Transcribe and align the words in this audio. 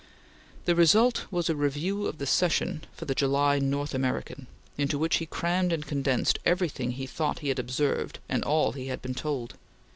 The 0.65 0.73
result 0.73 1.25
was 1.29 1.47
a 1.47 1.55
review 1.55 2.07
of 2.07 2.17
the 2.17 2.25
Session 2.25 2.83
for 2.91 3.05
the 3.05 3.13
July 3.13 3.59
North 3.59 3.93
American 3.93 4.47
into 4.75 4.97
which 4.97 5.17
he 5.17 5.27
crammed 5.27 5.71
and 5.71 5.85
condensed 5.85 6.39
everything 6.43 6.93
he 6.93 7.05
thought 7.05 7.37
he 7.45 7.49
had 7.49 7.59
observed 7.59 8.17
and 8.27 8.43
all 8.43 8.71
he 8.71 8.87
had 8.87 9.03
been 9.03 9.13
told. 9.13 9.53